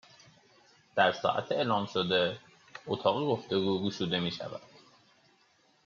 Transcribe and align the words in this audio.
در 0.95 1.11
ساعت 1.11 1.51
اعلام 1.51 1.85
شده، 1.85 2.39
اتاق 2.87 3.23
گفتوگو 3.25 3.87
گشوده 3.89 4.19
میشود 4.19 4.61